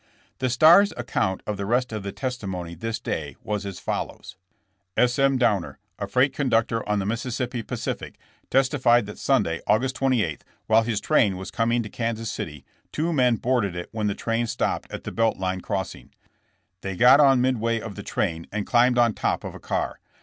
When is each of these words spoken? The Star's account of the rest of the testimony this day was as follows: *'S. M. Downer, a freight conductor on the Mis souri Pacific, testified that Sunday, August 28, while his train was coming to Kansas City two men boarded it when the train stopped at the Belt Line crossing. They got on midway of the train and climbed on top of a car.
The 0.39 0.49
Star's 0.49 0.91
account 0.97 1.43
of 1.45 1.57
the 1.57 1.65
rest 1.67 1.93
of 1.93 2.01
the 2.01 2.11
testimony 2.11 2.73
this 2.73 2.99
day 2.99 3.35
was 3.43 3.67
as 3.67 3.77
follows: 3.79 4.35
*'S. 4.97 5.19
M. 5.19 5.37
Downer, 5.37 5.77
a 5.99 6.07
freight 6.07 6.33
conductor 6.33 6.81
on 6.89 6.97
the 6.97 7.05
Mis 7.05 7.23
souri 7.23 7.67
Pacific, 7.67 8.15
testified 8.49 9.05
that 9.05 9.19
Sunday, 9.19 9.61
August 9.67 9.93
28, 9.97 10.43
while 10.65 10.81
his 10.81 11.01
train 11.01 11.37
was 11.37 11.51
coming 11.51 11.83
to 11.83 11.89
Kansas 11.89 12.31
City 12.31 12.65
two 12.91 13.13
men 13.13 13.35
boarded 13.35 13.75
it 13.75 13.89
when 13.91 14.07
the 14.07 14.15
train 14.15 14.47
stopped 14.47 14.91
at 14.91 15.03
the 15.03 15.11
Belt 15.11 15.37
Line 15.37 15.61
crossing. 15.61 16.09
They 16.81 16.95
got 16.95 17.19
on 17.19 17.39
midway 17.39 17.79
of 17.79 17.93
the 17.93 18.01
train 18.01 18.47
and 18.51 18.65
climbed 18.65 18.97
on 18.97 19.13
top 19.13 19.43
of 19.43 19.53
a 19.53 19.59
car. 19.59 19.99